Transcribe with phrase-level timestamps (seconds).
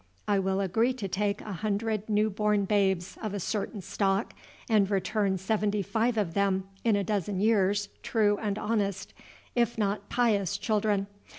[0.27, 4.33] I will agree to take a hundred new born babes of a certain stock
[4.67, 9.13] and return seventy five of them in a dozen years true and honest,
[9.53, 11.05] if not 'pious' children.